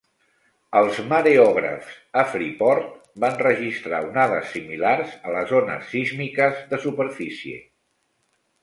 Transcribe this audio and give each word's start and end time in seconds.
Els 0.79 1.01
mareògrafs 1.11 1.91
a 2.21 2.23
Freeport 2.31 2.89
van 3.25 3.37
registrar 3.43 4.01
onades 4.09 4.51
similars 4.57 5.15
a 5.31 5.37
les 5.39 5.55
ones 5.61 5.89
sísmiques 5.95 6.67
de 6.75 6.83
superfície. 6.89 7.63